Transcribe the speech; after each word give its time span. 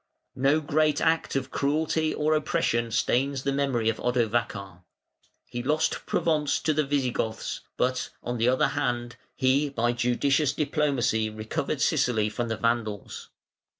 No 0.35 0.61
great 0.61 0.99
act 0.99 1.35
of 1.35 1.51
cruelty 1.51 2.11
or 2.11 2.33
oppression 2.33 2.89
stains 2.89 3.43
the 3.43 3.51
memory 3.51 3.87
of 3.87 3.99
Odovacar. 3.99 4.81
He 5.45 5.61
lost 5.61 6.07
Provence 6.07 6.59
to 6.61 6.73
the 6.73 6.83
Visigoths, 6.83 7.59
but, 7.77 8.09
on 8.23 8.39
the 8.39 8.49
other 8.49 8.69
hand, 8.69 9.15
he 9.35 9.69
by 9.69 9.91
judicious 9.91 10.53
diplomacy 10.53 11.29
recovered 11.29 11.81
Sicily 11.81 12.29
from 12.31 12.47
the 12.47 12.57
Vandals. 12.57 13.29